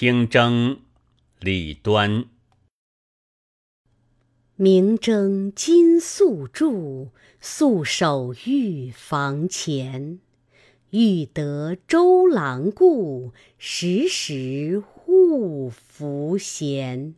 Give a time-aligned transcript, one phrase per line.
[0.00, 0.78] 听筝，
[1.40, 2.26] 李端。
[4.54, 7.08] 明争金粟柱，
[7.40, 10.20] 素手玉房前。
[10.90, 17.16] 欲得周郎顾，时时误拂弦。